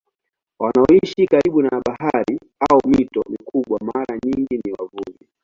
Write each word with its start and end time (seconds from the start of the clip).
Wanaoishi 0.59 1.27
karibu 1.27 1.61
na 1.61 1.81
bahari 1.85 2.39
au 2.71 2.79
mito 2.87 3.23
mikubwa 3.29 3.79
mara 3.93 4.19
nyingi 4.25 4.57
ni 4.65 4.71
wavuvi. 4.79 5.27